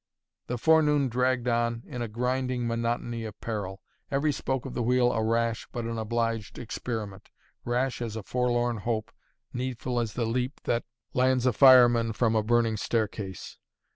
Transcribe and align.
The 0.47 0.57
forenoon 0.57 1.09
dragged 1.09 1.47
on 1.47 1.83
in 1.85 2.01
a 2.01 2.07
grinding 2.07 2.65
monotony 2.65 3.23
of 3.23 3.39
peril; 3.39 3.83
every 4.09 4.31
spoke 4.31 4.65
of 4.65 4.73
the 4.73 4.81
wheel 4.81 5.11
a 5.13 5.21
rash, 5.23 5.67
but 5.71 5.85
an 5.85 5.99
obliged 5.99 6.57
experiment 6.57 7.29
rash 7.65 8.01
as 8.01 8.15
a 8.15 8.23
forlorn 8.23 8.77
hope, 8.77 9.11
needful 9.53 9.99
as 9.99 10.13
the 10.13 10.25
leap 10.25 10.59
that 10.63 10.85
lands 11.13 11.45
a 11.45 11.53
fireman 11.53 12.13
from 12.13 12.35
a 12.35 12.41
burning 12.41 12.77
staircase. 12.77 13.59